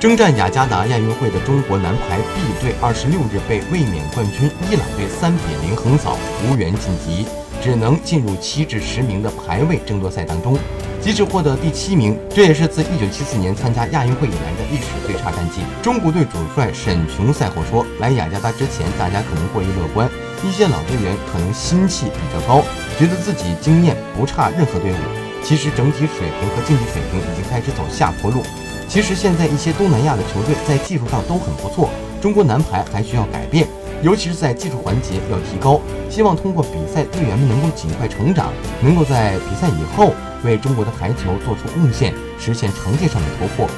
[0.00, 7.26] 征战雅加达亚运会的中国男排 B 队，二十六日被卫冕冠军伊朗队三比零横扫，无缘晋级，
[7.60, 10.56] 只能进入七至十名的排位争夺赛当中。
[11.02, 15.60] 即使获得第七名，这也是自一九七四年参加亚运会以来的历史最差战绩。
[15.82, 20.08] 中国队主帅沈琼赛后说：“来雅加达之前，大家可能过于乐观，
[20.42, 22.64] 一些老队员可能心气比较高，
[22.98, 24.96] 觉得自己经验不差任何队伍。
[25.44, 28.42] 其实整体水平和竞技水平已经开始走下坡路。”
[28.90, 31.88] 其实现在一些东南亚的球队在技术上都很不错，
[32.20, 33.64] 中国男排还需要改变，
[34.02, 35.80] 尤其是在技术环节要提高。
[36.10, 40.12] 希望通过比赛，队员们能够尽快成长，能够在比赛以后
[40.42, 43.70] 为中国的排球做出贡献，实现成绩上的突破。